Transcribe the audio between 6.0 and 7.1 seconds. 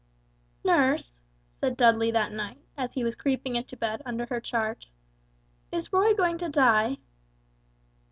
going to die?"